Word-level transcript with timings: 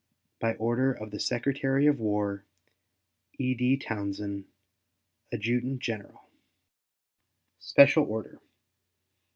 By 0.39 0.55
order 0.55 0.91
of 0.93 1.11
the 1.11 1.19
Secretary 1.19 1.85
of 1.85 1.99
War: 1.99 2.43
E.D. 3.37 3.77
TOWNSEND, 3.77 4.45
Adjutant 5.31 5.79
General. 5.79 6.27
SPECIAL 7.59 8.05
ORDER. 8.05 8.41